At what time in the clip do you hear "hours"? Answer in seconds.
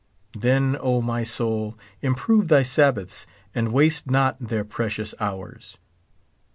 5.19-5.77